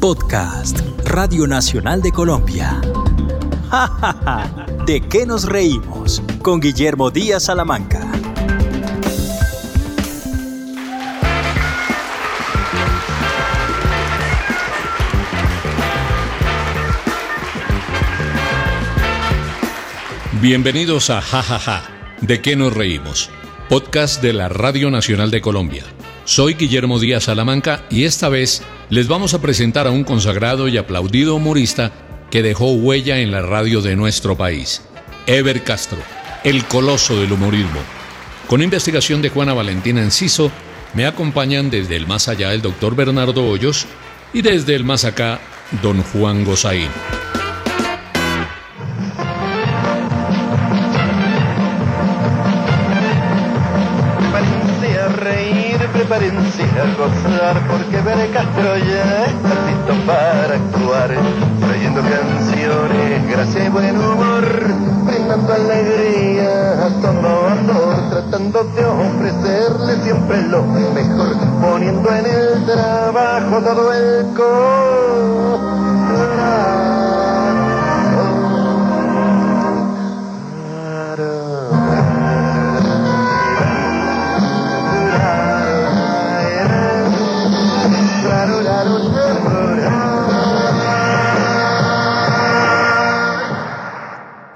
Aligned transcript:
Podcast, 0.00 0.80
Radio 1.04 1.46
Nacional 1.46 2.00
de 2.00 2.10
Colombia. 2.10 2.80
¡Ja! 3.70 4.66
¿De 4.86 5.02
qué 5.02 5.26
nos 5.26 5.44
reímos? 5.44 6.22
Con 6.40 6.58
Guillermo 6.58 7.10
Díaz 7.10 7.44
Salamanca. 7.44 8.10
Bienvenidos 20.40 21.10
a 21.10 21.20
Ja 21.20 21.42
Ja 21.42 21.58
Ja, 21.58 21.84
¿de 22.22 22.40
qué 22.40 22.56
nos 22.56 22.72
reímos? 22.72 23.28
Podcast 23.68 24.22
de 24.22 24.32
la 24.32 24.48
Radio 24.48 24.90
Nacional 24.90 25.30
de 25.30 25.42
Colombia. 25.42 25.84
Soy 26.30 26.54
Guillermo 26.54 27.00
Díaz 27.00 27.24
Salamanca 27.24 27.82
y 27.90 28.04
esta 28.04 28.28
vez 28.28 28.62
les 28.88 29.08
vamos 29.08 29.34
a 29.34 29.40
presentar 29.42 29.88
a 29.88 29.90
un 29.90 30.04
consagrado 30.04 30.68
y 30.68 30.78
aplaudido 30.78 31.34
humorista 31.34 31.90
que 32.30 32.44
dejó 32.44 32.70
huella 32.70 33.18
en 33.18 33.32
la 33.32 33.42
radio 33.42 33.82
de 33.82 33.96
nuestro 33.96 34.36
país, 34.36 34.80
Ever 35.26 35.64
Castro, 35.64 35.98
el 36.44 36.64
coloso 36.66 37.18
del 37.18 37.32
humorismo. 37.32 37.80
Con 38.46 38.62
investigación 38.62 39.22
de 39.22 39.30
Juana 39.30 39.54
Valentina 39.54 40.02
Enciso, 40.02 40.52
me 40.94 41.04
acompañan 41.04 41.68
desde 41.68 41.96
el 41.96 42.06
más 42.06 42.28
allá 42.28 42.54
el 42.54 42.62
doctor 42.62 42.94
Bernardo 42.94 43.44
Hoyos 43.44 43.86
y 44.32 44.42
desde 44.42 44.76
el 44.76 44.84
más 44.84 45.04
acá, 45.04 45.40
don 45.82 46.00
Juan 46.00 46.44
Gozaín. 46.44 46.90
Reír, 56.20 56.32
prepárense 56.32 56.62
a 56.62 56.94
gozar, 56.96 57.66
porque 57.68 58.00
Ver 58.02 58.30
Castro 58.32 58.76
ya 58.76 59.24
está 59.24 59.54
listo 59.66 59.94
para 60.06 60.54
actuar, 60.54 61.10
trayendo 61.60 62.00
canciones, 62.02 63.28
gracia 63.28 63.64
y 63.64 63.68
buen 63.68 63.96
humor, 63.96 64.44
brindando 65.06 65.52
alegría 65.52 66.86
a 66.86 66.88
todo 67.00 67.48
andor, 67.48 68.10
tratando 68.10 68.64
de 68.64 68.84
ofrecerle 68.84 69.96
siempre 70.02 70.42
lo 70.42 70.62
mejor, 70.62 71.36
poniendo 71.60 72.08
en 72.14 72.26
el 72.26 72.66
trabajo 72.66 73.60
todo 73.62 73.92
el 73.92 74.26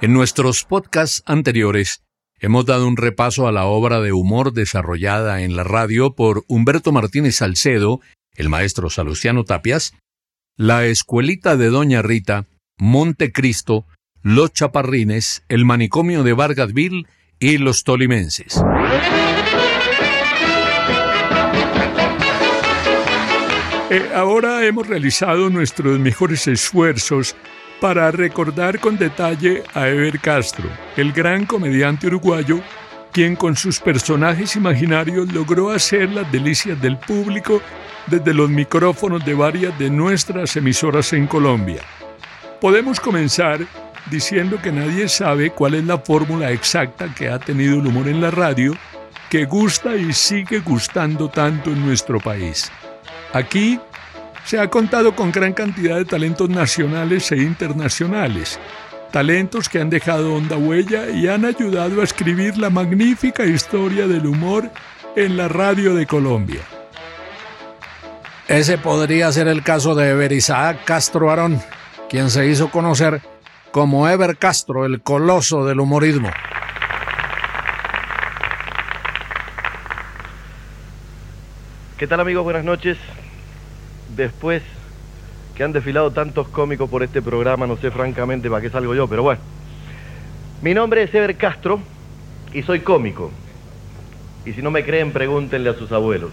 En 0.05 0.13
nuestros 0.13 0.65
podcasts 0.65 1.23
anteriores 1.25 2.03
hemos 2.39 2.67
dado 2.67 2.87
un 2.87 2.99
repaso 2.99 3.49
a 3.49 3.53
la 3.53 3.65
obra 3.65 4.03
de 4.03 4.13
humor 4.13 4.53
desarrollada 4.53 5.41
en 5.41 5.57
la 5.57 5.65
radio 5.65 6.15
por 6.15 6.45
Humberto 6.47 6.93
Martínez 6.93 7.37
Salcedo, 7.37 8.03
el 8.35 8.51
maestro 8.51 8.91
Salustiano 8.91 9.45
Tapias, 9.45 9.95
La 10.59 10.85
Escuelita 10.85 11.57
de 11.57 11.71
Doña 11.71 12.03
Rita, 12.03 12.45
Montecristo, 12.77 13.87
Los 14.21 14.53
Chaparrines, 14.53 15.43
El 15.49 15.65
Manicomio 15.65 16.23
de 16.23 16.35
Vargasville 16.35 17.07
y 17.39 17.57
Los 17.57 17.83
Tolimenses. 17.83 18.63
Eh, 23.89 24.11
ahora 24.15 24.67
hemos 24.67 24.87
realizado 24.87 25.49
nuestros 25.49 25.99
mejores 25.99 26.47
esfuerzos 26.47 27.35
para 27.85 28.11
recordar 28.11 28.81
con 28.81 28.97
detalle 28.97 29.63
a 29.75 29.87
Ever 29.89 30.19
Castro, 30.19 30.71
el 30.97 31.13
gran 31.13 31.45
comediante 31.45 32.07
uruguayo, 32.07 32.61
quien 33.13 33.37
con 33.37 33.55
sus 33.57 33.79
personajes 33.79 34.57
imaginarios 34.57 35.31
logró 35.31 35.69
hacer 35.69 36.09
las 36.09 36.33
delicias 36.33 36.81
del 36.81 36.97
público 36.97 37.61
desde 38.07 38.33
los 38.33 38.49
micrófonos 38.49 39.23
de 39.27 39.35
varias 39.35 39.79
de 39.79 39.91
nuestras 39.91 40.57
emisoras 40.57 41.13
en 41.13 41.27
Colombia. 41.27 41.83
Podemos 42.59 42.99
comenzar 42.99 43.61
diciendo 44.11 44.59
que 44.63 44.73
nadie 44.73 45.07
sabe 45.07 45.51
cuál 45.51 45.75
es 45.75 45.85
la 45.85 45.99
fórmula 45.99 46.53
exacta 46.53 47.15
que 47.15 47.29
ha 47.29 47.39
tenido 47.39 47.81
el 47.81 47.87
humor 47.87 48.09
en 48.09 48.23
la 48.23 48.31
radio, 48.31 48.73
que 49.29 49.45
gusta 49.45 49.95
y 49.95 50.15
sigue 50.15 50.61
gustando 50.61 51.29
tanto 51.29 51.69
en 51.69 51.85
nuestro 51.85 52.19
país. 52.19 52.73
Aquí 53.35 53.79
se 54.45 54.59
ha 54.59 54.69
contado 54.69 55.15
con 55.17 55.33
gran 55.33 55.53
cantidad 55.53 55.97
de 55.97 56.05
talentos 56.05 56.49
nacionales 56.49 57.33
e 57.33 57.39
internacionales, 57.39 58.59
talentos 59.11 59.69
que 59.69 59.81
han 59.81 59.91
dejado 59.91 60.35
honda 60.35 60.57
huella 60.57 61.09
y 61.09 61.29
han 61.29 61.45
ayudado 61.45 62.01
a 62.01 62.05
escribir 62.05 62.59
la 62.59 62.71
magnífica 62.71 63.45
historia 63.45 64.07
del 64.07 64.27
humor 64.27 64.71
en 65.17 65.37
la 65.37 65.49
radio 65.49 65.95
de 65.95 66.07
Colombia. 66.07 66.61
Ese 68.47 68.77
podría 68.77 69.33
ser 69.33 69.49
el 69.49 69.63
caso 69.63 69.95
de 69.95 70.11
Ever 70.11 70.33
Isaac 70.33 70.85
Castro 70.85 71.31
Arón, 71.31 71.61
quien 72.11 72.29
se 72.29 72.47
hizo 72.47 72.71
conocer 72.71 73.23
como 73.71 74.09
Ever 74.09 74.37
Castro, 74.37 74.85
el 74.85 75.01
coloso 75.01 75.65
del 75.65 75.81
humorismo. 75.81 76.31
¿Qué 81.97 82.07
tal 82.07 82.21
amigos? 82.21 82.45
Buenas 82.45 82.65
noches. 82.65 82.99
Después 84.17 84.63
que 85.57 85.65
han 85.65 85.73
desfilado 85.73 86.11
tantos 86.11 86.49
cómicos 86.49 86.89
por 86.89 87.03
este 87.03 87.23
programa, 87.23 87.67
no 87.67 87.77
sé 87.77 87.91
francamente 87.91 88.49
para 88.49 88.63
qué 88.63 88.71
salgo 88.71 88.95
yo, 88.95 89.09
pero 89.09 89.23
bueno. 89.23 89.41
Mi 90.63 90.75
nombre 90.75 91.03
es 91.03 91.15
Ever 91.15 91.37
Castro 91.37 91.81
y 92.53 92.63
soy 92.63 92.81
cómico. 92.81 93.31
Y 94.45 94.53
si 94.53 94.63
no 94.63 94.71
me 94.71 94.85
creen, 94.85 95.13
pregúntenle 95.13 95.71
a 95.71 95.75
sus 95.75 95.91
abuelos. 95.93 96.31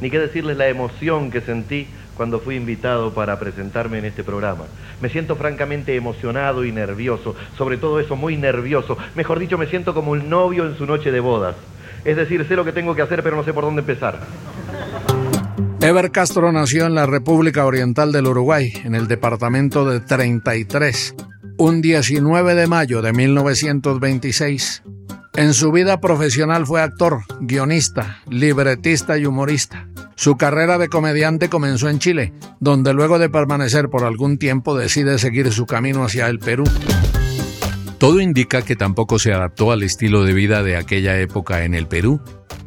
Ni 0.00 0.10
qué 0.10 0.18
decirles 0.18 0.56
la 0.56 0.68
emoción 0.68 1.30
que 1.30 1.40
sentí 1.40 1.86
cuando 2.16 2.38
fui 2.40 2.56
invitado 2.56 3.12
para 3.12 3.38
presentarme 3.38 3.98
en 3.98 4.04
este 4.04 4.22
programa. 4.22 4.66
Me 5.00 5.08
siento 5.08 5.36
francamente 5.36 5.96
emocionado 5.96 6.64
y 6.64 6.72
nervioso, 6.72 7.34
sobre 7.56 7.76
todo 7.76 7.98
eso, 7.98 8.14
muy 8.14 8.36
nervioso. 8.36 8.96
Mejor 9.14 9.38
dicho, 9.38 9.58
me 9.58 9.66
siento 9.66 9.94
como 9.94 10.12
un 10.12 10.28
novio 10.28 10.66
en 10.66 10.76
su 10.76 10.86
noche 10.86 11.10
de 11.10 11.20
bodas. 11.20 11.56
Es 12.04 12.16
decir, 12.16 12.46
sé 12.46 12.56
lo 12.56 12.64
que 12.64 12.72
tengo 12.72 12.94
que 12.94 13.02
hacer, 13.02 13.22
pero 13.22 13.36
no 13.36 13.44
sé 13.44 13.52
por 13.52 13.64
dónde 13.64 13.80
empezar. 13.80 14.20
Ever 15.82 16.10
Castro 16.10 16.52
nació 16.52 16.84
en 16.84 16.94
la 16.94 17.06
República 17.06 17.64
Oriental 17.64 18.12
del 18.12 18.26
Uruguay, 18.26 18.70
en 18.84 18.94
el 18.94 19.08
departamento 19.08 19.88
de 19.88 20.00
33, 20.00 21.14
un 21.56 21.80
19 21.80 22.54
de 22.54 22.66
mayo 22.66 23.00
de 23.00 23.14
1926. 23.14 24.82
En 25.36 25.54
su 25.54 25.72
vida 25.72 25.98
profesional 25.98 26.66
fue 26.66 26.82
actor, 26.82 27.22
guionista, 27.40 28.18
libretista 28.28 29.16
y 29.16 29.24
humorista. 29.24 29.88
Su 30.16 30.36
carrera 30.36 30.76
de 30.76 30.88
comediante 30.88 31.48
comenzó 31.48 31.88
en 31.88 31.98
Chile, 31.98 32.34
donde 32.60 32.92
luego 32.92 33.18
de 33.18 33.30
permanecer 33.30 33.88
por 33.88 34.04
algún 34.04 34.36
tiempo 34.36 34.76
decide 34.76 35.18
seguir 35.18 35.50
su 35.50 35.64
camino 35.64 36.04
hacia 36.04 36.28
el 36.28 36.40
Perú. 36.40 36.64
Todo 37.96 38.20
indica 38.20 38.60
que 38.60 38.76
tampoco 38.76 39.18
se 39.18 39.32
adaptó 39.32 39.72
al 39.72 39.82
estilo 39.82 40.24
de 40.24 40.34
vida 40.34 40.62
de 40.62 40.76
aquella 40.76 41.18
época 41.18 41.64
en 41.64 41.74
el 41.74 41.86
Perú 41.86 42.20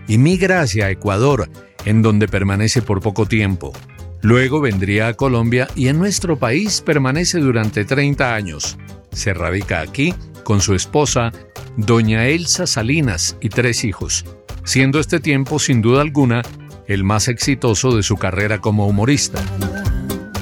y 0.07 0.18
migra 0.18 0.62
hacia 0.62 0.90
Ecuador, 0.90 1.47
en 1.85 2.01
donde 2.01 2.27
permanece 2.27 2.81
por 2.81 3.01
poco 3.01 3.25
tiempo. 3.25 3.73
Luego 4.21 4.61
vendría 4.61 5.09
a 5.09 5.13
Colombia 5.16 5.67
y 5.75 5.89
en 5.89 5.99
nuestro 5.99 6.39
país 6.39 6.81
permanece 6.81 7.39
durante 7.39 7.83
30 7.83 8.33
años. 8.33 8.77
Se 9.11 9.33
radica 9.33 9.81
aquí 9.81 10.13
con 10.45 10.61
su 10.61 10.75
esposa, 10.75 11.31
doña 11.75 12.27
Elsa 12.27 12.66
Salinas, 12.67 13.38
y 13.41 13.49
tres 13.49 13.83
hijos, 13.83 14.25
siendo 14.63 14.99
este 14.99 15.19
tiempo 15.19 15.59
sin 15.59 15.81
duda 15.81 16.01
alguna 16.01 16.41
el 16.88 17.03
más 17.03 17.27
exitoso 17.27 17.95
de 17.95 18.03
su 18.03 18.16
carrera 18.16 18.59
como 18.59 18.88
humorista. 18.88 19.41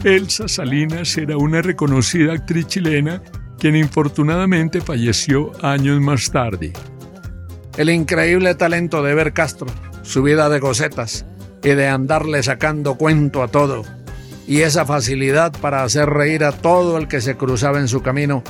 Elsa 0.04 0.48
Salinas 0.48 1.18
era 1.18 1.38
una 1.38 1.62
reconocida 1.62 2.34
actriz 2.34 2.68
chilena 2.68 3.22
quien 3.60 3.76
infortunadamente 3.76 4.82
falleció 4.82 5.52
años 5.64 6.02
más 6.02 6.32
tarde. 6.32 6.74
El 7.78 7.90
increíble 7.90 8.54
talento 8.56 9.04
de 9.04 9.12
Ever 9.12 9.34
Castro, 9.34 9.68
su 10.02 10.24
vida 10.24 10.50
de 10.50 10.60
gocetas 10.60 11.26
y 11.64 11.70
de 11.70 11.88
andarle 11.88 12.44
sacando 12.44 12.96
cuento 12.96 13.44
a 13.44 13.48
todo, 13.48 13.84
y 14.48 14.62
esa 14.62 14.86
facilidad 14.86 15.54
para 15.62 15.84
hacer 15.84 16.10
reír 16.10 16.44
a 16.44 16.52
todo 16.52 16.98
el 16.98 17.08
que 17.08 17.22
se 17.22 17.38
cruzaba 17.38 17.80
en 17.80 17.88
su 17.88 18.02
camino, 18.02 18.44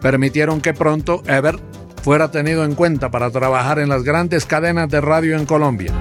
permitieron 0.00 0.60
que 0.60 0.74
pronto 0.74 1.22
Ever 1.26 1.58
fuera 2.02 2.30
tenido 2.30 2.64
en 2.64 2.74
cuenta 2.74 3.10
para 3.10 3.30
trabajar 3.30 3.78
en 3.78 3.88
las 3.88 4.04
grandes 4.04 4.46
cadenas 4.46 4.88
de 4.88 5.00
radio 5.00 5.36
en 5.36 5.46
Colombia. 5.46 5.92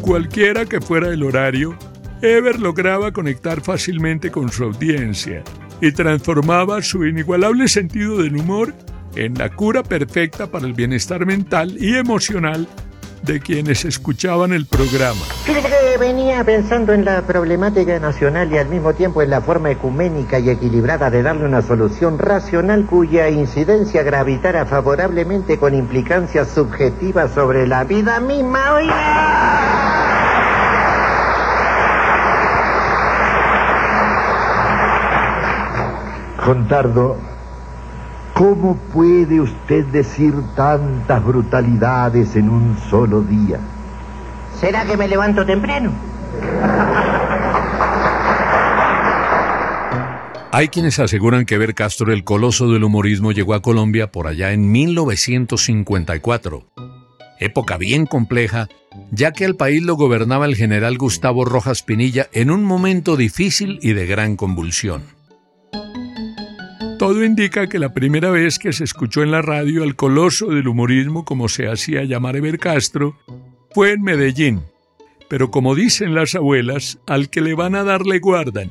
Cualquiera 0.00 0.64
que 0.64 0.80
fuera 0.80 1.08
el 1.08 1.22
horario, 1.22 1.76
Ever 2.22 2.58
lograba 2.58 3.12
conectar 3.12 3.60
fácilmente 3.60 4.30
con 4.30 4.50
su 4.50 4.64
audiencia 4.64 5.42
y 5.80 5.92
transformaba 5.92 6.82
su 6.82 7.04
inigualable 7.06 7.68
sentido 7.68 8.18
del 8.18 8.36
humor 8.36 8.74
en 9.16 9.34
la 9.34 9.48
cura 9.50 9.82
perfecta 9.82 10.50
para 10.50 10.66
el 10.66 10.74
bienestar 10.74 11.26
mental 11.26 11.76
y 11.78 11.96
emocional 11.96 12.68
de 13.22 13.40
quienes 13.40 13.84
escuchaban 13.84 14.52
el 14.52 14.66
programa. 14.66 15.20
Venía 16.00 16.42
pensando 16.44 16.94
en 16.94 17.04
la 17.04 17.20
problemática 17.22 17.98
nacional 18.00 18.50
y 18.50 18.56
al 18.56 18.68
mismo 18.68 18.94
tiempo 18.94 19.20
en 19.20 19.28
la 19.28 19.42
forma 19.42 19.70
ecuménica 19.70 20.38
y 20.38 20.48
equilibrada 20.48 21.10
de 21.10 21.22
darle 21.22 21.44
una 21.44 21.60
solución 21.60 22.18
racional 22.18 22.86
cuya 22.86 23.28
incidencia 23.28 24.02
gravitara 24.02 24.64
favorablemente 24.64 25.58
con 25.58 25.74
implicancias 25.74 26.48
subjetivas 26.52 27.32
sobre 27.34 27.66
la 27.66 27.84
vida 27.84 28.18
misma. 28.18 28.72
¡Oiga! 28.72 29.90
Contardo, 36.42 37.18
¿cómo 38.40 38.74
puede 38.94 39.38
usted 39.38 39.84
decir 39.88 40.32
tantas 40.56 41.22
brutalidades 41.22 42.36
en 42.36 42.48
un 42.48 42.74
solo 42.88 43.20
día? 43.20 43.60
¿Será 44.58 44.86
que 44.86 44.96
me 44.96 45.06
levanto 45.06 45.44
temprano? 45.44 45.92
Hay 50.52 50.68
quienes 50.68 50.98
aseguran 50.98 51.44
que 51.44 51.58
Ver 51.58 51.74
Castro, 51.74 52.14
el 52.14 52.24
coloso 52.24 52.72
del 52.72 52.82
humorismo, 52.82 53.32
llegó 53.32 53.52
a 53.52 53.60
Colombia 53.60 54.10
por 54.10 54.26
allá 54.26 54.52
en 54.52 54.72
1954. 54.72 56.64
Época 57.40 57.76
bien 57.76 58.06
compleja, 58.06 58.68
ya 59.10 59.32
que 59.32 59.44
el 59.44 59.56
país 59.56 59.82
lo 59.82 59.96
gobernaba 59.96 60.46
el 60.46 60.56
general 60.56 60.96
Gustavo 60.96 61.44
Rojas 61.44 61.82
Pinilla 61.82 62.30
en 62.32 62.50
un 62.50 62.64
momento 62.64 63.18
difícil 63.18 63.78
y 63.82 63.92
de 63.92 64.06
gran 64.06 64.36
convulsión. 64.36 65.19
Todo 67.10 67.24
indica 67.24 67.66
que 67.66 67.80
la 67.80 67.92
primera 67.92 68.30
vez 68.30 68.60
que 68.60 68.72
se 68.72 68.84
escuchó 68.84 69.24
en 69.24 69.32
la 69.32 69.42
radio 69.42 69.82
al 69.82 69.96
coloso 69.96 70.46
del 70.46 70.68
humorismo, 70.68 71.24
como 71.24 71.48
se 71.48 71.66
hacía 71.66 72.04
llamar 72.04 72.36
Eber 72.36 72.56
Castro, 72.60 73.18
fue 73.74 73.90
en 73.90 74.02
Medellín. 74.02 74.60
Pero 75.28 75.50
como 75.50 75.74
dicen 75.74 76.14
las 76.14 76.36
abuelas, 76.36 77.00
al 77.08 77.28
que 77.28 77.40
le 77.40 77.54
van 77.54 77.74
a 77.74 77.82
dar 77.82 78.06
le 78.06 78.20
guardan. 78.20 78.70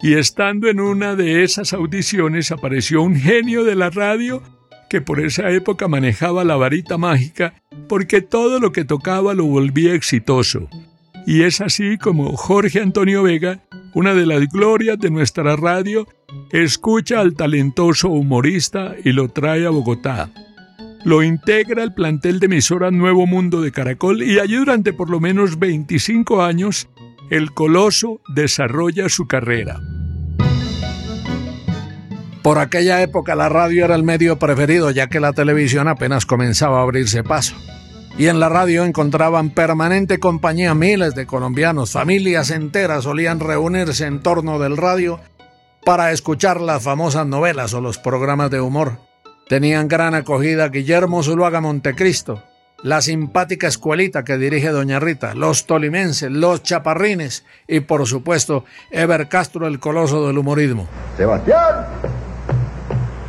Y 0.00 0.14
estando 0.14 0.68
en 0.68 0.78
una 0.78 1.16
de 1.16 1.42
esas 1.42 1.72
audiciones 1.72 2.52
apareció 2.52 3.02
un 3.02 3.16
genio 3.16 3.64
de 3.64 3.74
la 3.74 3.90
radio 3.90 4.44
que 4.88 5.00
por 5.00 5.18
esa 5.18 5.50
época 5.50 5.88
manejaba 5.88 6.44
la 6.44 6.54
varita 6.54 6.98
mágica 6.98 7.54
porque 7.88 8.20
todo 8.20 8.60
lo 8.60 8.70
que 8.70 8.84
tocaba 8.84 9.34
lo 9.34 9.46
volvía 9.46 9.92
exitoso. 9.92 10.68
Y 11.26 11.42
es 11.42 11.60
así 11.60 11.98
como 11.98 12.36
Jorge 12.36 12.80
Antonio 12.80 13.22
Vega, 13.22 13.60
una 13.94 14.14
de 14.14 14.26
las 14.26 14.48
glorias 14.48 14.98
de 14.98 15.10
nuestra 15.10 15.56
radio, 15.56 16.06
escucha 16.50 17.20
al 17.20 17.34
talentoso 17.34 18.08
humorista 18.08 18.94
y 19.04 19.12
lo 19.12 19.28
trae 19.28 19.66
a 19.66 19.70
Bogotá. 19.70 20.30
Lo 21.04 21.22
integra 21.22 21.82
al 21.82 21.94
plantel 21.94 22.38
de 22.38 22.46
emisora 22.46 22.90
Nuevo 22.90 23.26
Mundo 23.26 23.60
de 23.60 23.72
Caracol 23.72 24.22
y 24.22 24.38
allí 24.38 24.56
durante 24.56 24.92
por 24.92 25.10
lo 25.10 25.20
menos 25.20 25.58
25 25.58 26.42
años 26.42 26.88
el 27.30 27.52
coloso 27.52 28.20
desarrolla 28.34 29.08
su 29.08 29.26
carrera. 29.26 29.80
Por 32.42 32.58
aquella 32.58 33.02
época 33.02 33.34
la 33.36 33.48
radio 33.48 33.84
era 33.84 33.94
el 33.94 34.02
medio 34.02 34.38
preferido 34.38 34.90
ya 34.90 35.08
que 35.08 35.20
la 35.20 35.32
televisión 35.32 35.88
apenas 35.88 36.26
comenzaba 36.26 36.80
a 36.80 36.82
abrirse 36.82 37.22
paso. 37.22 37.54
Y 38.18 38.26
en 38.26 38.40
la 38.40 38.48
radio 38.48 38.84
encontraban 38.84 39.50
permanente 39.50 40.18
compañía 40.18 40.74
miles 40.74 41.14
de 41.14 41.26
colombianos, 41.26 41.92
familias 41.92 42.50
enteras 42.50 43.04
solían 43.04 43.40
reunirse 43.40 44.06
en 44.06 44.20
torno 44.20 44.58
del 44.58 44.76
radio 44.76 45.18
para 45.84 46.12
escuchar 46.12 46.60
las 46.60 46.82
famosas 46.82 47.26
novelas 47.26 47.72
o 47.74 47.80
los 47.80 47.98
programas 47.98 48.50
de 48.50 48.60
humor. 48.60 48.98
Tenían 49.48 49.88
gran 49.88 50.14
acogida 50.14 50.68
Guillermo 50.68 51.22
Zuluaga 51.22 51.60
Montecristo, 51.60 52.42
la 52.82 53.00
simpática 53.00 53.66
escuelita 53.66 54.24
que 54.24 54.36
dirige 54.36 54.68
Doña 54.68 55.00
Rita, 55.00 55.34
los 55.34 55.66
tolimenses, 55.66 56.30
los 56.30 56.62
chaparrines 56.62 57.44
y 57.66 57.80
por 57.80 58.06
supuesto 58.06 58.64
Eber 58.90 59.28
Castro, 59.28 59.66
el 59.66 59.78
coloso 59.78 60.26
del 60.26 60.38
humorismo. 60.38 60.86
Sebastián. 61.16 61.86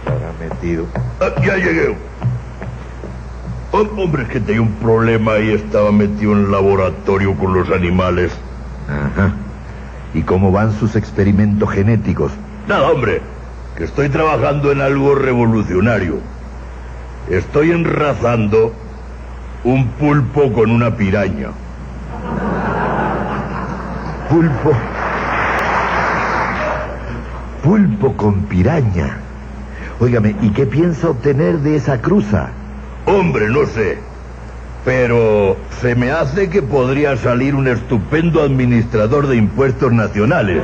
Se 0.04 0.50
metido. 0.50 0.86
Ah, 1.20 1.34
ya 1.46 1.56
llegué. 1.56 1.96
Hombre, 3.74 4.24
es 4.24 4.30
que 4.30 4.40
tenía 4.40 4.62
un 4.62 4.74
problema 4.74 5.40
y 5.40 5.52
estaba 5.52 5.92
metido 5.92 6.34
en 6.34 6.46
el 6.46 6.52
laboratorio 6.52 7.36
con 7.36 7.54
los 7.54 7.70
animales. 7.72 8.32
Ajá. 8.88 9.34
¿Y 10.14 10.22
cómo 10.22 10.52
van 10.52 10.74
sus 10.74 10.96
experimentos 10.96 11.70
genéticos? 11.72 12.32
Nada, 12.68 12.92
hombre, 12.92 13.22
que 13.76 13.84
estoy 13.86 14.10
trabajando 14.10 14.72
en 14.72 14.82
algo 14.82 15.16
revolucionario. 15.16 16.20
Estoy 17.30 17.72
enrazando 17.72 18.74
un 19.64 19.88
pulpo 19.88 20.54
con 20.54 20.70
una 20.70 20.96
piraña. 20.96 21.50
Pulpo. 24.30 24.72
Pulpo 27.64 28.14
con 28.18 28.42
piraña. 28.44 29.18
Óigame, 30.00 30.36
¿y 30.42 30.50
qué 30.50 30.66
piensa 30.66 31.10
obtener 31.10 31.60
de 31.60 31.78
esa 31.78 32.02
cruza? 32.02 32.50
Hombre, 33.06 33.50
no 33.50 33.66
sé. 33.66 33.98
Pero 34.86 35.58
se 35.82 35.96
me 35.96 36.12
hace 36.12 36.50
que 36.50 36.62
podría 36.62 37.16
salir 37.16 37.56
un 37.56 37.68
estupendo 37.68 38.42
administrador 38.42 39.28
de 39.28 39.38
impuestos 39.38 39.92
nacionales. 39.94 40.64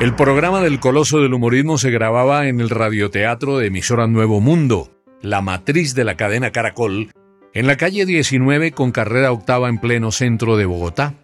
El 0.00 0.14
programa 0.14 0.60
del 0.60 0.80
Coloso 0.80 1.20
del 1.20 1.34
Humorismo 1.34 1.76
se 1.76 1.90
grababa 1.90 2.46
en 2.46 2.60
el 2.60 2.70
radioteatro 2.70 3.58
de 3.58 3.66
emisora 3.66 4.06
Nuevo 4.06 4.40
Mundo, 4.40 4.90
la 5.20 5.40
matriz 5.40 5.94
de 5.94 6.04
la 6.04 6.16
cadena 6.16 6.52
Caracol, 6.52 7.10
en 7.52 7.66
la 7.66 7.76
calle 7.76 8.06
19 8.06 8.72
con 8.72 8.92
carrera 8.92 9.32
octava 9.32 9.68
en 9.68 9.78
pleno 9.78 10.12
centro 10.12 10.56
de 10.56 10.66
Bogotá. 10.66 11.14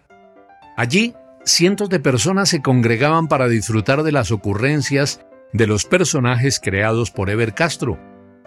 Allí, 0.75 1.13
cientos 1.45 1.89
de 1.89 2.01
personas 2.01 2.49
se 2.49 2.61
congregaban 2.61 3.27
para 3.27 3.47
disfrutar 3.47 4.03
de 4.03 4.11
las 4.11 4.31
ocurrencias 4.31 5.21
de 5.53 5.67
los 5.67 5.85
personajes 5.85 6.59
creados 6.59 7.11
por 7.11 7.29
Eber 7.29 7.53
Castro, 7.53 7.97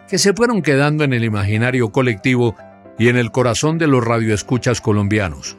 que 0.09 0.19
se 0.19 0.33
fueron 0.33 0.63
quedando 0.63 1.05
en 1.05 1.13
el 1.13 1.25
imaginario 1.25 1.91
colectivo 1.91 2.57
y 2.99 3.09
en 3.09 3.17
el 3.17 3.31
corazón 3.31 3.79
de 3.79 3.87
los 3.87 4.05
radioescuchas 4.05 4.81
colombianos. 4.81 5.59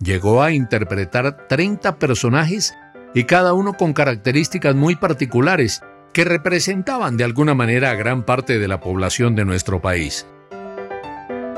Llegó 0.00 0.42
a 0.42 0.52
interpretar 0.52 1.46
30 1.46 1.98
personajes 1.98 2.74
y 3.14 3.24
cada 3.24 3.52
uno 3.52 3.74
con 3.74 3.92
características 3.92 4.74
muy 4.74 4.96
particulares 4.96 5.82
que 6.12 6.24
representaban 6.24 7.16
de 7.16 7.24
alguna 7.24 7.54
manera 7.54 7.90
a 7.90 7.94
gran 7.94 8.24
parte 8.24 8.58
de 8.58 8.68
la 8.68 8.80
población 8.80 9.34
de 9.34 9.44
nuestro 9.44 9.80
país. 9.80 10.26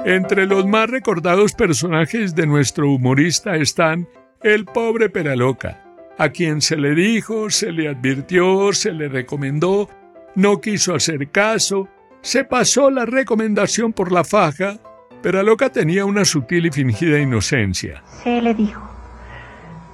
Entre 0.05 0.47
los 0.47 0.67
más 0.67 0.91
recordados 0.91 1.55
personajes 1.55 2.35
de 2.35 2.47
nuestro 2.47 2.91
humorista 2.91 3.57
están 3.57 4.07
el 4.43 4.67
pobre 4.67 5.09
Peraloca, 5.09 5.81
a 6.19 6.29
quien 6.29 6.61
se 6.61 6.77
le 6.77 6.95
dijo, 6.95 7.49
se 7.49 7.73
le 7.73 7.89
advirtió, 7.89 8.73
se 8.75 8.93
le 8.93 9.09
recomendó, 9.09 9.89
no 10.35 10.61
quiso 10.61 10.95
hacer 10.95 11.31
caso, 11.31 11.89
se 12.25 12.43
pasó 12.43 12.91
la 12.91 13.05
recomendación 13.05 13.93
por 13.93 14.11
la 14.11 14.25
faja, 14.25 14.79
pero 15.23 15.43
Loca 15.43 15.69
tenía 15.69 16.07
una 16.07 16.25
sutil 16.25 16.65
y 16.65 16.71
fingida 16.71 17.19
inocencia. 17.19 18.03
Se 18.23 18.41
le 18.41 18.55
dijo, 18.55 18.83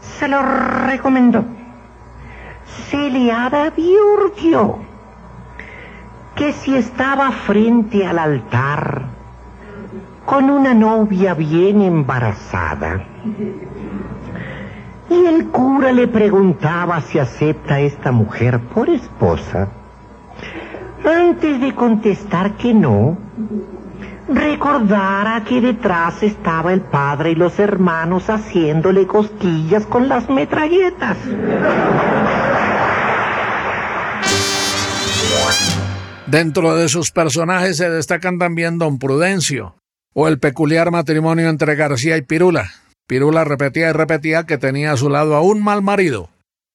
se 0.00 0.28
lo 0.28 0.40
recomendó, 0.40 1.44
se 2.88 3.10
le 3.10 3.32
advirtió 3.32 4.78
que 6.36 6.52
si 6.52 6.76
estaba 6.76 7.32
frente 7.32 8.06
al 8.06 8.20
altar 8.20 9.06
con 10.24 10.50
una 10.50 10.72
novia 10.72 11.34
bien 11.34 11.82
embarazada, 11.82 13.04
y 15.10 15.26
el 15.26 15.48
cura 15.48 15.90
le 15.90 16.06
preguntaba 16.06 17.00
si 17.00 17.18
acepta 17.18 17.74
a 17.74 17.80
esta 17.80 18.12
mujer 18.12 18.60
por 18.60 18.88
esposa, 18.88 19.68
antes 21.10 21.60
de 21.60 21.74
contestar 21.74 22.56
que 22.56 22.72
no, 22.72 23.18
recordara 24.28 25.44
que 25.44 25.60
detrás 25.60 26.22
estaba 26.22 26.72
el 26.72 26.80
padre 26.80 27.32
y 27.32 27.34
los 27.34 27.58
hermanos 27.58 28.30
haciéndole 28.30 29.06
cosquillas 29.06 29.86
con 29.86 30.08
las 30.08 30.28
metralletas. 30.30 31.16
Dentro 36.26 36.76
de 36.76 36.88
sus 36.88 37.10
personajes 37.10 37.76
se 37.76 37.90
destacan 37.90 38.38
también 38.38 38.78
Don 38.78 39.00
Prudencio 39.00 39.74
o 40.14 40.28
el 40.28 40.38
peculiar 40.38 40.92
matrimonio 40.92 41.48
entre 41.48 41.74
García 41.74 42.16
y 42.16 42.22
Pirula. 42.22 42.70
Pirula 43.08 43.42
repetía 43.42 43.90
y 43.90 43.92
repetía 43.92 44.44
que 44.44 44.56
tenía 44.56 44.92
a 44.92 44.96
su 44.96 45.10
lado 45.10 45.34
a 45.34 45.40
un 45.40 45.62
mal 45.62 45.82
marido, 45.82 46.28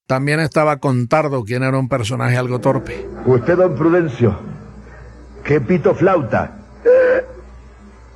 también 0.08 0.40
estaba 0.40 0.78
Contardo, 0.78 1.44
quien 1.44 1.64
era 1.64 1.78
un 1.78 1.90
personaje 1.90 2.38
algo 2.38 2.60
torpe. 2.60 3.08
Usted, 3.26 3.58
don 3.58 3.76
Prudencio, 3.76 4.38
qué 5.44 5.60
pito 5.60 5.96
flauta. 5.96 6.60
Eh, 6.84 7.26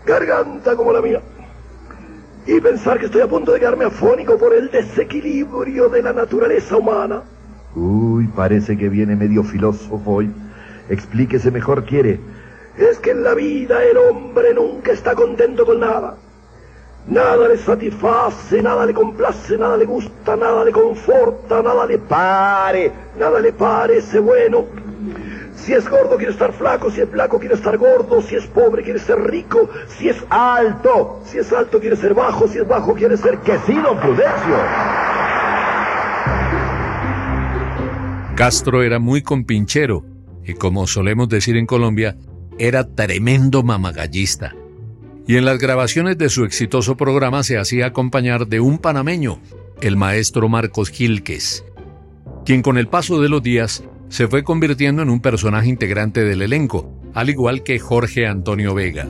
garganta 0.05 0.75
como 0.75 0.93
la 0.93 1.01
mía. 1.01 1.22
Y 2.46 2.60
pensar 2.62 3.00
que 3.00 3.05
estoy 3.05 3.22
a 3.22 3.27
punto 3.27 3.51
de 3.51 3.60
quedarme 3.60 3.86
afónico 3.86 4.38
por 4.38 4.53
el 4.53 4.72
desequilibrio 4.72 5.89
de 5.89 6.01
la 6.01 6.13
naturaleza 6.13 6.77
humana. 6.77 7.24
Uy, 7.75 8.27
parece 8.27 8.77
que 8.77 8.89
viene 8.89 9.15
medio 9.15 9.43
filósofo 9.43 10.01
hoy. 10.05 10.31
Explíquese 10.89 11.51
mejor, 11.51 11.86
quiere. 11.86 12.19
es 12.77 12.98
que 13.00 13.12
en 13.12 13.24
la 13.24 13.36
vida 13.36 13.84
el 13.84 13.98
hombre 13.98 14.53
nunca 14.53 14.91
está 14.91 15.13
contento 15.13 15.65
con 15.65 15.79
nada. 15.79 16.17
Nada 17.08 17.48
le 17.48 17.58
satisface, 17.58 18.62
nada 18.62 18.86
le 18.86 18.94
complace, 18.94 19.58
nada 19.58 19.75
le 19.77 19.86
gusta, 19.86 20.36
nada 20.36 20.63
le 20.63 20.72
conforta, 20.72 21.62
nada 21.62 21.86
le 21.86 21.98
pare, 21.98 22.91
nada 23.18 23.39
le 23.39 23.51
parece 23.51 24.20
bueno. 24.20 24.65
Si 25.56 25.74
es 25.74 25.89
gordo 25.89 26.18
quiere 26.18 26.32
estar 26.32 26.53
flaco, 26.53 26.89
si 26.91 27.01
es 27.01 27.10
flaco 27.10 27.39
quiere 27.39 27.56
estar 27.56 27.77
gordo, 27.77 28.22
si 28.22 28.36
es 28.36 28.46
pobre 28.48 28.84
quiere 28.84 29.00
ser 29.00 29.20
rico, 29.20 29.70
si 29.88 30.10
es 30.10 30.18
alto, 30.29 31.22
si 31.25 31.39
es 31.39 31.51
alto 31.51 31.79
quiere 31.79 31.96
ser 31.96 32.13
bajo, 32.13 32.48
si 32.48 32.60
es 32.60 32.68
bajo 32.68 32.94
quiere 32.94 33.18
ser 33.18 33.39
que 33.39 33.58
sí, 33.65 33.74
don 33.74 34.00
Prudencio. 34.00 34.56
Castro 38.36 38.84
era 38.84 39.00
muy 39.00 39.22
compinchero 39.22 40.06
y 40.46 40.53
como 40.53 40.88
solemos 40.88 41.27
decir 41.27 41.58
en 41.58 41.65
Colombia, 41.65 42.15
era 42.58 42.96
tremendo 42.96 43.63
mamagallista. 43.63 44.56
Y 45.29 45.38
en 45.38 45.45
las 45.45 45.59
grabaciones 45.59 46.17
de 46.17 46.27
su 46.27 46.43
exitoso 46.43 46.98
programa 46.98 47.43
se 47.43 47.59
hacía 47.59 47.86
acompañar 47.86 48.48
de 48.48 48.59
un 48.59 48.79
panameño, 48.79 49.39
el 49.79 49.95
maestro 49.95 50.50
Marcos 50.50 50.89
Gilques, 50.89 51.63
quien 52.45 52.63
con 52.63 52.79
el 52.79 52.88
paso 52.88 53.21
de 53.21 53.29
los 53.29 53.43
días 53.43 53.83
se 54.07 54.27
fue 54.27 54.43
convirtiendo 54.43 55.03
en 55.03 55.12
un 55.12 55.21
personaje 55.21 55.69
integrante 55.69 56.24
del 56.24 56.41
elenco, 56.41 56.91
al 57.13 57.29
igual 57.29 57.62
que 57.62 57.77
Jorge 57.77 58.25
Antonio 58.25 58.74
Vega. 58.74 59.07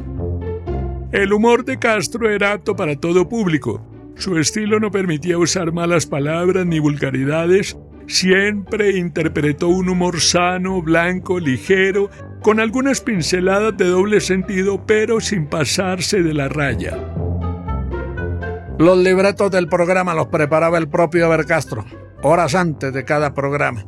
El 1.13 1.31
humor 1.31 1.63
de 1.63 1.79
Castro 1.79 2.29
era 2.29 2.51
apto 2.51 2.75
para 2.75 2.97
todo 2.97 3.29
público. 3.29 3.81
Su 4.17 4.37
estilo 4.37 4.81
no 4.81 4.91
permitía 4.91 5.37
usar 5.37 5.71
malas 5.71 6.05
palabras 6.05 6.65
ni 6.65 6.79
vulgaridades 6.79 7.77
Siempre 8.09 8.97
interpretó 8.97 9.67
un 9.67 9.87
humor 9.87 10.19
sano, 10.19 10.81
blanco, 10.81 11.39
ligero, 11.39 12.09
con 12.41 12.59
algunas 12.59 13.01
pinceladas 13.01 13.77
de 13.77 13.85
doble 13.85 14.19
sentido, 14.19 14.83
pero 14.87 15.21
sin 15.21 15.45
pasarse 15.45 16.23
de 16.23 16.33
la 16.33 16.49
raya. 16.49 16.97
Los 18.79 18.97
libretos 18.97 19.51
del 19.51 19.69
programa 19.69 20.15
los 20.15 20.25
preparaba 20.27 20.79
el 20.79 20.89
propio 20.89 21.27
Eber 21.27 21.45
Castro, 21.45 21.85
horas 22.23 22.55
antes 22.55 22.91
de 22.93 23.05
cada 23.05 23.35
programa. 23.35 23.85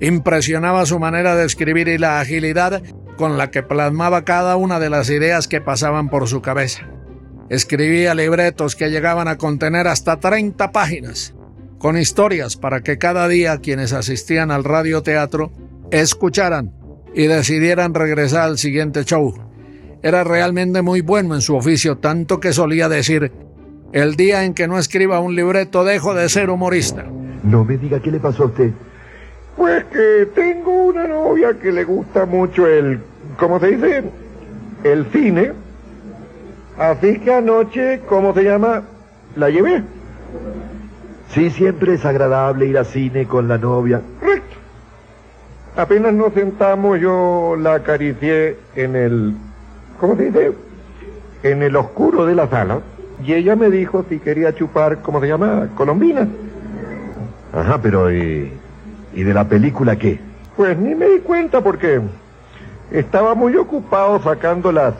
Impresionaba 0.00 0.86
su 0.86 1.00
manera 1.00 1.34
de 1.34 1.44
escribir 1.44 1.88
y 1.88 1.98
la 1.98 2.20
agilidad 2.20 2.80
con 3.16 3.36
la 3.36 3.50
que 3.50 3.64
plasmaba 3.64 4.24
cada 4.24 4.54
una 4.54 4.78
de 4.78 4.90
las 4.90 5.10
ideas 5.10 5.48
que 5.48 5.60
pasaban 5.60 6.10
por 6.10 6.28
su 6.28 6.42
cabeza. 6.42 6.86
Escribía 7.48 8.14
libretos 8.14 8.76
que 8.76 8.90
llegaban 8.90 9.26
a 9.26 9.36
contener 9.36 9.88
hasta 9.88 10.20
30 10.20 10.70
páginas 10.70 11.34
con 11.84 11.98
historias 11.98 12.56
para 12.56 12.80
que 12.80 12.96
cada 12.96 13.28
día 13.28 13.58
quienes 13.58 13.92
asistían 13.92 14.50
al 14.50 14.64
radioteatro 14.64 15.52
escucharan 15.90 16.72
y 17.12 17.26
decidieran 17.26 17.92
regresar 17.92 18.44
al 18.44 18.56
siguiente 18.56 19.04
show. 19.04 19.34
Era 20.02 20.24
realmente 20.24 20.80
muy 20.80 21.02
bueno 21.02 21.34
en 21.34 21.42
su 21.42 21.54
oficio, 21.54 21.98
tanto 21.98 22.40
que 22.40 22.54
solía 22.54 22.88
decir, 22.88 23.32
el 23.92 24.16
día 24.16 24.44
en 24.44 24.54
que 24.54 24.66
no 24.66 24.78
escriba 24.78 25.20
un 25.20 25.36
libreto 25.36 25.84
dejo 25.84 26.14
de 26.14 26.30
ser 26.30 26.48
humorista. 26.48 27.04
No 27.42 27.66
me 27.66 27.76
diga 27.76 28.00
qué 28.00 28.10
le 28.10 28.18
pasó 28.18 28.44
a 28.44 28.46
usted. 28.46 28.70
Pues 29.54 29.84
que 29.84 30.30
tengo 30.34 30.86
una 30.86 31.06
novia 31.06 31.52
que 31.60 31.70
le 31.70 31.84
gusta 31.84 32.24
mucho 32.24 32.66
el, 32.66 32.98
¿cómo 33.36 33.60
se 33.60 33.66
dice? 33.72 34.04
El 34.84 35.04
cine. 35.12 35.52
Así 36.78 37.18
que 37.18 37.30
anoche, 37.30 38.00
¿cómo 38.08 38.32
se 38.32 38.42
llama? 38.42 38.84
La 39.36 39.50
llevé. 39.50 39.82
Sí, 41.30 41.50
siempre 41.50 41.94
es 41.94 42.04
agradable 42.04 42.66
ir 42.66 42.78
al 42.78 42.86
cine 42.86 43.26
con 43.26 43.48
la 43.48 43.58
novia. 43.58 44.00
Recto. 44.20 44.56
Apenas 45.76 46.14
nos 46.14 46.32
sentamos, 46.32 47.00
yo 47.00 47.56
la 47.58 47.74
acaricié 47.74 48.56
en 48.76 48.94
el. 48.94 49.34
¿Cómo 49.98 50.16
se 50.16 50.26
dice? 50.26 50.52
En 51.42 51.62
el 51.62 51.74
oscuro 51.76 52.26
de 52.26 52.34
la 52.34 52.48
sala. 52.48 52.78
Y 53.24 53.32
ella 53.32 53.56
me 53.56 53.70
dijo 53.70 54.04
si 54.08 54.18
quería 54.18 54.54
chupar, 54.54 55.02
¿cómo 55.02 55.20
se 55.20 55.28
llama? 55.28 55.68
Colombina. 55.76 56.28
Ajá, 57.52 57.80
pero 57.80 58.12
¿y, 58.12 58.52
¿y 59.14 59.22
de 59.22 59.34
la 59.34 59.48
película 59.48 59.96
qué? 59.96 60.20
Pues 60.56 60.76
ni 60.78 60.94
me 60.94 61.06
di 61.06 61.18
cuenta 61.20 61.60
porque 61.60 62.00
estaba 62.90 63.34
muy 63.34 63.56
ocupado 63.56 64.20
sacando 64.22 64.70
las, 64.70 64.94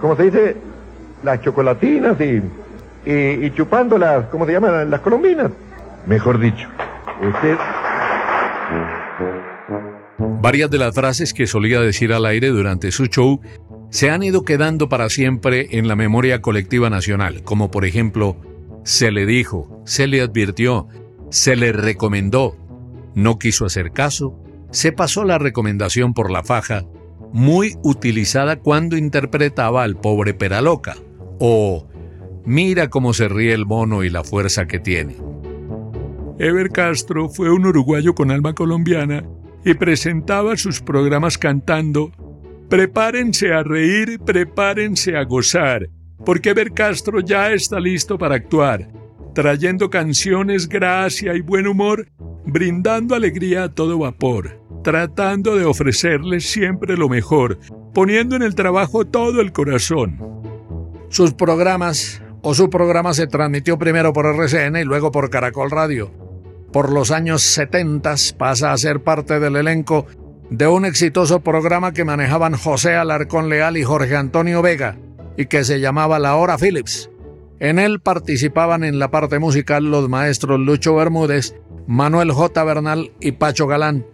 ¿cómo 0.00 0.16
se 0.16 0.24
dice? 0.24 0.56
Las 1.22 1.40
chocolatinas 1.40 2.20
y, 2.20 2.42
y, 3.04 3.50
chupando 3.52 3.98
las, 3.98 4.26
¿cómo 4.26 4.46
se 4.46 4.52
llaman? 4.52 4.90
Las 4.90 5.00
colombinas. 5.00 5.50
Mejor 6.06 6.38
dicho, 6.38 6.68
usted... 7.22 7.56
Varias 10.40 10.70
de 10.70 10.78
las 10.78 10.94
frases 10.94 11.32
que 11.32 11.46
solía 11.46 11.80
decir 11.80 12.12
al 12.12 12.26
aire 12.26 12.48
durante 12.48 12.90
su 12.90 13.06
show 13.06 13.40
se 13.90 14.10
han 14.10 14.22
ido 14.22 14.44
quedando 14.44 14.88
para 14.88 15.08
siempre 15.08 15.68
en 15.78 15.88
la 15.88 15.96
memoria 15.96 16.42
colectiva 16.42 16.90
nacional, 16.90 17.42
como 17.42 17.70
por 17.70 17.84
ejemplo, 17.84 18.36
se 18.84 19.10
le 19.10 19.26
dijo, 19.26 19.82
se 19.84 20.06
le 20.06 20.20
advirtió, 20.20 20.88
se 21.30 21.56
le 21.56 21.72
recomendó, 21.72 22.56
no 23.14 23.38
quiso 23.38 23.64
hacer 23.64 23.92
caso, 23.92 24.38
se 24.70 24.92
pasó 24.92 25.24
la 25.24 25.38
recomendación 25.38 26.14
por 26.14 26.30
la 26.30 26.42
faja, 26.42 26.84
muy 27.32 27.76
utilizada 27.82 28.56
cuando 28.56 28.96
interpretaba 28.96 29.82
al 29.82 29.96
pobre 29.96 30.34
Peraloca, 30.34 30.96
o 31.38 31.86
mira 32.48 32.88
cómo 32.88 33.12
se 33.12 33.28
ríe 33.28 33.52
el 33.52 33.66
mono 33.66 34.02
y 34.02 34.10
la 34.10 34.24
fuerza 34.24 34.66
que 34.66 34.80
tiene. 34.80 35.16
Ever 36.38 36.70
Castro 36.70 37.28
fue 37.28 37.50
un 37.50 37.66
uruguayo 37.66 38.14
con 38.14 38.30
alma 38.30 38.54
colombiana 38.54 39.22
y 39.64 39.74
presentaba 39.74 40.56
sus 40.56 40.80
programas 40.80 41.36
cantando 41.36 42.10
Prepárense 42.68 43.52
a 43.52 43.62
reír, 43.62 44.20
prepárense 44.20 45.16
a 45.16 45.24
gozar, 45.24 45.88
porque 46.24 46.50
Ever 46.50 46.72
Castro 46.72 47.20
ya 47.20 47.52
está 47.52 47.80
listo 47.80 48.18
para 48.18 48.34
actuar, 48.34 48.88
trayendo 49.34 49.88
canciones, 49.88 50.68
gracia 50.68 51.34
y 51.34 51.40
buen 51.40 51.66
humor, 51.66 52.08
brindando 52.44 53.14
alegría 53.14 53.64
a 53.64 53.74
todo 53.74 53.98
vapor, 53.98 54.60
tratando 54.84 55.56
de 55.56 55.64
ofrecerles 55.64 56.50
siempre 56.50 56.96
lo 56.96 57.08
mejor, 57.08 57.58
poniendo 57.94 58.36
en 58.36 58.42
el 58.42 58.54
trabajo 58.54 59.06
todo 59.06 59.40
el 59.40 59.52
corazón. 59.52 60.18
Sus 61.08 61.32
programas 61.32 62.22
o 62.42 62.54
su 62.54 62.70
programa 62.70 63.14
se 63.14 63.26
transmitió 63.26 63.78
primero 63.78 64.12
por 64.12 64.26
RCN 64.26 64.76
y 64.76 64.84
luego 64.84 65.10
por 65.10 65.30
Caracol 65.30 65.70
Radio 65.70 66.28
por 66.72 66.92
los 66.92 67.10
años 67.10 67.42
70 67.42 68.14
pasa 68.36 68.72
a 68.72 68.78
ser 68.78 69.02
parte 69.02 69.40
del 69.40 69.56
elenco 69.56 70.06
de 70.50 70.66
un 70.66 70.84
exitoso 70.84 71.40
programa 71.40 71.92
que 71.92 72.04
manejaban 72.04 72.54
José 72.54 72.94
Alarcón 72.94 73.48
Leal 73.48 73.76
y 73.76 73.84
Jorge 73.84 74.16
Antonio 74.16 74.62
Vega 74.62 74.98
y 75.36 75.46
que 75.46 75.64
se 75.64 75.80
llamaba 75.80 76.18
La 76.18 76.36
Hora 76.36 76.58
Phillips. 76.58 77.10
En 77.60 77.78
él 77.78 78.00
participaban 78.00 78.84
en 78.84 78.98
la 78.98 79.10
parte 79.10 79.38
musical 79.38 79.90
los 79.90 80.08
maestros 80.08 80.60
Lucho 80.60 80.94
Bermúdez, 80.94 81.54
Manuel 81.86 82.32
J. 82.32 82.64
Bernal 82.64 83.12
y 83.20 83.32
Pacho 83.32 83.66
Galán. 83.66 84.06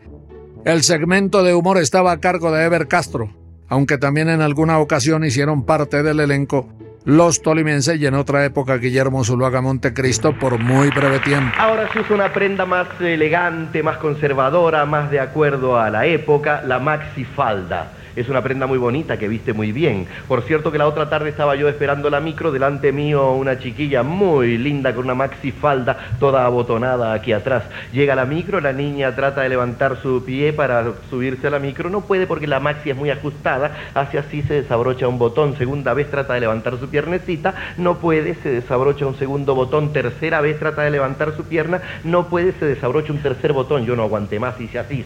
El 0.65 0.83
segmento 0.83 1.43
de 1.43 1.55
humor 1.55 1.79
estaba 1.79 2.13
a 2.13 2.21
cargo 2.21 2.53
de 2.53 2.65
Ever 2.65 2.89
Castro, 2.89 3.37
aunque 3.69 3.99
también 3.99 4.29
en 4.29 4.41
alguna 4.41 4.79
ocasión 4.79 5.25
hicieron 5.25 5.65
parte 5.67 6.03
del 6.03 6.21
elenco 6.21 6.69
los 7.05 7.43
tolimenses 7.43 8.01
y 8.01 8.07
en 8.07 8.15
otra 8.15 8.45
época 8.45 8.79
Guillermo 8.79 9.25
Zuluaga 9.25 9.61
Montecristo 9.61 10.39
por 10.39 10.59
muy 10.59 10.91
breve 10.91 11.19
tiempo. 11.21 11.55
Ahora 11.59 11.93
se 11.93 12.01
usa 12.01 12.15
una 12.15 12.33
prenda 12.33 12.65
más 12.65 12.89
elegante, 13.01 13.83
más 13.83 13.99
conservadora, 13.99 14.87
más 14.87 15.11
de 15.11 15.21
acuerdo 15.21 15.79
a 15.79 15.91
la 15.91 16.07
época, 16.07 16.63
la 16.67 16.79
maxifalda. 16.79 17.93
Es 18.17 18.29
una 18.29 18.43
prenda 18.43 18.67
muy 18.67 18.79
bonita 18.79 19.19
que 19.19 19.29
viste 19.29 19.53
muy 19.53 19.73
bien. 19.73 20.07
Por 20.29 20.43
cierto 20.43 20.71
que 20.71 20.79
la 20.79 20.87
otra 20.87 21.09
tarde 21.09 21.31
estaba 21.31 21.57
yo 21.57 21.69
esperando 21.69 22.11
la 22.11 22.21
micro, 22.21 22.53
delante 22.53 22.93
mío 22.93 23.33
una 23.33 23.59
chiquilla 23.59 24.03
muy 24.03 24.57
linda 24.57 24.95
con 24.95 25.05
una 25.05 25.15
maxi 25.15 25.53
falda 25.53 25.97
toda 26.21 26.47
abotonada 26.47 27.13
aquí 27.13 27.33
atrás. 27.33 27.65
Llega 27.93 28.15
la 28.15 28.25
micro, 28.25 28.61
la 28.61 28.73
niña 28.73 29.15
trata 29.15 29.43
de 29.43 29.49
levantar 29.49 29.97
su 30.03 30.25
pie 30.25 30.53
para 30.53 30.85
subirse 31.11 31.47
a 31.47 31.51
la 31.51 31.59
micro, 31.59 31.91
no 31.91 32.03
puede 32.03 32.27
porque 32.27 32.47
la 32.47 32.61
maxi 32.61 32.91
es 32.91 32.97
muy 32.97 33.11
ajustada, 33.11 33.77
hace 33.95 34.19
así, 34.19 34.43
se 34.43 34.55
desabrocha 34.55 35.09
un 35.09 35.19
botón, 35.19 35.57
segunda 35.57 35.95
vez 35.95 36.11
trata 36.11 36.35
de 36.35 36.41
levantar 36.41 36.79
su 36.79 36.89
piernecita, 36.89 37.55
no 37.79 37.99
puede, 37.99 38.35
se 38.37 38.51
desabrocha 38.51 39.07
un 39.07 39.17
segundo 39.17 39.55
botón, 39.55 39.93
tercera 39.93 40.41
vez 40.41 40.59
trata 40.59 40.83
de 40.83 40.91
levantar 40.91 41.37
su 41.37 41.45
pierna, 41.45 41.81
no 42.05 42.29
puede, 42.29 42.53
se 42.53 42.67
desabrocha 42.67 43.13
un 43.13 43.19
tercer 43.19 43.53
botón, 43.53 43.85
yo 43.85 43.97
no 43.97 44.05
aguanté 44.05 44.39
más, 44.39 44.61
hice 44.61 44.79
así, 44.79 45.05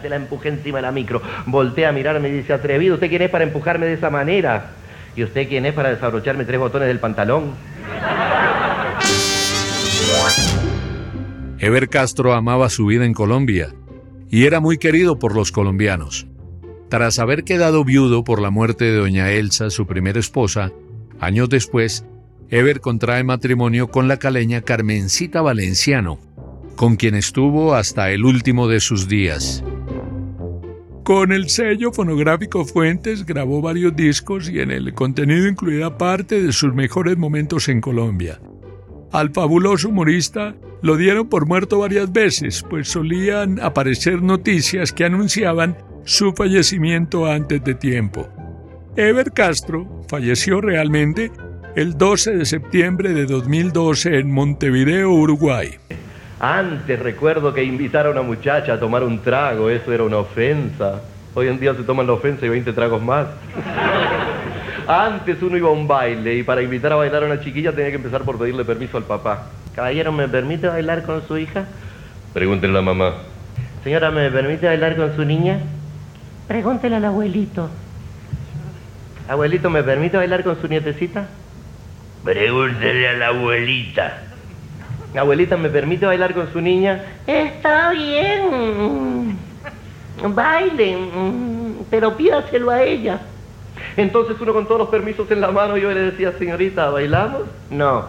te 0.00 0.08
la 0.08 0.16
empujé 0.16 0.48
encima 0.48 0.78
de 0.78 0.82
la 0.82 0.92
micro, 0.92 1.20
voltea 1.46 1.90
a 1.90 1.92
mirarme 1.92 2.28
y 2.28 2.32
dice, 2.40 2.52
atrevido, 2.52 2.94
¿usted 2.94 3.08
quién 3.08 3.22
es 3.22 3.30
para 3.30 3.44
empujarme 3.44 3.86
de 3.86 3.94
esa 3.94 4.10
manera? 4.10 4.72
¿Y 5.16 5.24
usted 5.24 5.48
quién 5.48 5.66
es 5.66 5.74
para 5.74 5.90
desabrocharme 5.90 6.44
tres 6.44 6.58
botones 6.58 6.88
del 6.88 6.98
pantalón? 6.98 7.54
Ever 11.58 11.88
Castro 11.88 12.32
amaba 12.32 12.70
su 12.70 12.86
vida 12.86 13.04
en 13.04 13.12
Colombia 13.12 13.74
y 14.30 14.46
era 14.46 14.60
muy 14.60 14.78
querido 14.78 15.18
por 15.18 15.34
los 15.34 15.52
colombianos. 15.52 16.26
Tras 16.88 17.18
haber 17.18 17.44
quedado 17.44 17.84
viudo 17.84 18.24
por 18.24 18.40
la 18.40 18.50
muerte 18.50 18.86
de 18.86 18.96
doña 18.96 19.30
Elsa, 19.30 19.70
su 19.70 19.86
primera 19.86 20.18
esposa, 20.18 20.72
años 21.20 21.48
después, 21.48 22.04
Ever 22.48 22.80
contrae 22.80 23.22
matrimonio 23.22 23.88
con 23.88 24.08
la 24.08 24.16
caleña 24.16 24.62
Carmencita 24.62 25.40
Valenciano, 25.40 26.18
con 26.74 26.96
quien 26.96 27.14
estuvo 27.14 27.74
hasta 27.74 28.10
el 28.10 28.24
último 28.24 28.66
de 28.66 28.80
sus 28.80 29.06
días. 29.06 29.62
Con 31.10 31.32
el 31.32 31.48
sello 31.48 31.90
fonográfico 31.90 32.64
Fuentes 32.64 33.26
grabó 33.26 33.60
varios 33.60 33.96
discos 33.96 34.48
y 34.48 34.60
en 34.60 34.70
el 34.70 34.94
contenido 34.94 35.48
incluida 35.48 35.98
parte 35.98 36.40
de 36.40 36.52
sus 36.52 36.72
mejores 36.72 37.16
momentos 37.16 37.68
en 37.68 37.80
Colombia. 37.80 38.40
Al 39.10 39.30
fabuloso 39.30 39.88
humorista 39.88 40.54
lo 40.82 40.96
dieron 40.96 41.28
por 41.28 41.46
muerto 41.46 41.80
varias 41.80 42.12
veces, 42.12 42.62
pues 42.70 42.86
solían 42.86 43.58
aparecer 43.58 44.22
noticias 44.22 44.92
que 44.92 45.04
anunciaban 45.04 45.78
su 46.04 46.32
fallecimiento 46.32 47.26
antes 47.26 47.64
de 47.64 47.74
tiempo. 47.74 48.28
Ever 48.94 49.32
Castro 49.32 50.04
falleció 50.06 50.60
realmente 50.60 51.32
el 51.74 51.98
12 51.98 52.36
de 52.36 52.46
septiembre 52.46 53.14
de 53.14 53.26
2012 53.26 54.16
en 54.16 54.30
Montevideo, 54.30 55.10
Uruguay. 55.10 55.70
Antes 56.40 56.98
recuerdo 56.98 57.52
que 57.52 57.62
invitar 57.62 58.06
a 58.06 58.10
una 58.10 58.22
muchacha 58.22 58.72
a 58.72 58.80
tomar 58.80 59.04
un 59.04 59.20
trago, 59.20 59.68
eso 59.68 59.92
era 59.92 60.04
una 60.04 60.16
ofensa. 60.16 61.02
Hoy 61.34 61.48
en 61.48 61.60
día 61.60 61.74
se 61.74 61.82
toman 61.82 62.06
la 62.06 62.14
ofensa 62.14 62.46
y 62.46 62.48
20 62.48 62.72
tragos 62.72 63.02
más. 63.02 63.26
Antes 64.88 65.42
uno 65.42 65.58
iba 65.58 65.68
a 65.68 65.72
un 65.72 65.86
baile 65.86 66.36
y 66.36 66.42
para 66.42 66.62
invitar 66.62 66.94
a 66.94 66.96
bailar 66.96 67.24
a 67.24 67.26
una 67.26 67.40
chiquilla 67.40 67.72
tenía 67.72 67.90
que 67.90 67.96
empezar 67.96 68.22
por 68.22 68.38
pedirle 68.38 68.64
permiso 68.64 68.96
al 68.96 69.04
papá. 69.04 69.48
Caballero, 69.76 70.12
¿me 70.12 70.28
permite 70.28 70.66
bailar 70.66 71.02
con 71.02 71.22
su 71.28 71.36
hija? 71.36 71.66
Pregúntenle 72.32 72.78
a 72.78 72.80
la 72.80 72.86
mamá. 72.86 73.14
Señora, 73.84 74.10
¿me 74.10 74.30
permite 74.30 74.66
bailar 74.66 74.96
con 74.96 75.14
su 75.14 75.24
niña? 75.26 75.58
Pregúntele 76.48 76.96
al 76.96 77.04
abuelito. 77.04 77.68
Abuelito, 79.28 79.68
¿me 79.68 79.82
permite 79.82 80.16
bailar 80.16 80.42
con 80.42 80.58
su 80.58 80.66
nietecita? 80.68 81.28
Pregúntele 82.24 83.08
a 83.08 83.12
la 83.12 83.26
abuelita. 83.28 84.29
Abuelita, 85.18 85.56
¿me 85.56 85.68
permite 85.68 86.06
bailar 86.06 86.34
con 86.34 86.52
su 86.52 86.60
niña? 86.60 87.04
Está 87.26 87.90
bien. 87.90 89.38
Baile, 90.22 90.98
pero 91.90 92.16
pídaselo 92.16 92.70
a 92.70 92.82
ella. 92.82 93.20
Entonces 93.96 94.36
uno 94.40 94.52
con 94.52 94.66
todos 94.66 94.78
los 94.78 94.88
permisos 94.88 95.30
en 95.30 95.40
la 95.40 95.50
mano, 95.50 95.76
yo 95.76 95.90
le 95.90 96.00
decía, 96.00 96.32
señorita, 96.38 96.90
¿bailamos? 96.90 97.42
No. 97.70 98.04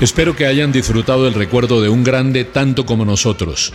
Espero 0.00 0.34
que 0.34 0.46
hayan 0.46 0.72
disfrutado 0.72 1.28
el 1.28 1.34
recuerdo 1.34 1.82
de 1.82 1.90
un 1.90 2.02
grande 2.02 2.44
tanto 2.44 2.86
como 2.86 3.04
nosotros. 3.04 3.74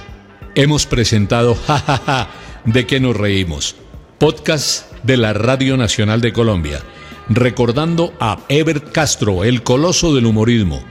Hemos 0.56 0.88
presentado 0.88 1.54
Jajaja 1.54 2.28
de 2.66 2.88
que 2.88 3.00
nos 3.00 3.16
reímos, 3.16 3.76
podcast 4.18 4.92
de 5.04 5.18
la 5.18 5.34
Radio 5.34 5.78
Nacional 5.78 6.22
de 6.22 6.34
Colombia, 6.34 6.82
recordando 7.30 8.14
a 8.20 8.40
Ever 8.50 8.84
Castro, 8.84 9.44
el 9.44 9.64
coloso 9.64 10.16
del 10.16 10.26
humorismo, 10.26 10.84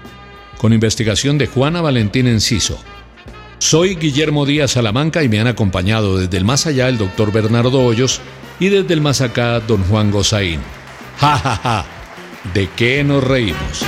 con 0.59 0.73
investigación 0.73 1.37
de 1.37 1.49
Juana 1.49 1.81
Valentín 1.81 2.29
Enciso. 2.29 2.79
Soy 3.59 3.97
Guillermo 3.97 4.47
Díaz 4.47 4.73
Salamanca 4.73 5.23
y 5.23 5.29
me 5.29 5.41
han 5.41 5.47
acompañado 5.47 6.19
desde 6.19 6.37
el 6.37 6.45
más 6.45 6.67
allá 6.67 6.89
el 6.89 6.99
doctor 6.99 7.33
Bernardo 7.33 7.85
Hoyos 7.85 8.21
y 8.61 8.69
desde 8.69 8.95
el 8.95 9.01
más 9.01 9.21
acá 9.21 9.61
don 9.61 9.83
Juan 9.85 10.11
Gozaín. 10.11 10.61
Ja, 11.19 11.39
ja, 11.39 11.57
ja. 11.57 11.87
¿De 12.53 12.69
qué 12.77 13.03
nos 13.03 13.25
reímos? 13.25 13.85